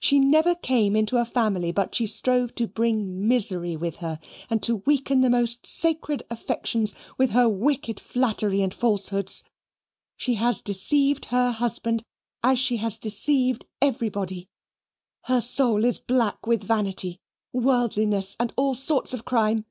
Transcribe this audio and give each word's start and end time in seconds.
She 0.00 0.18
never 0.18 0.56
came 0.56 0.96
into 0.96 1.18
a 1.18 1.24
family 1.24 1.70
but 1.70 1.94
she 1.94 2.04
strove 2.04 2.52
to 2.56 2.66
bring 2.66 3.28
misery 3.28 3.76
with 3.76 3.98
her 3.98 4.18
and 4.50 4.60
to 4.64 4.78
weaken 4.78 5.20
the 5.20 5.30
most 5.30 5.66
sacred 5.68 6.24
affections 6.30 6.96
with 7.16 7.30
her 7.30 7.48
wicked 7.48 8.00
flattery 8.00 8.60
and 8.60 8.74
falsehoods. 8.74 9.44
She 10.16 10.34
has 10.34 10.60
deceived 10.60 11.26
her 11.26 11.52
husband, 11.52 12.02
as 12.42 12.58
she 12.58 12.78
has 12.78 12.98
deceived 12.98 13.66
everybody; 13.80 14.48
her 15.26 15.40
soul 15.40 15.84
is 15.84 16.00
black 16.00 16.44
with 16.44 16.64
vanity, 16.64 17.20
worldliness, 17.52 18.34
and 18.40 18.52
all 18.56 18.74
sorts 18.74 19.14
of 19.14 19.24
crime. 19.24 19.64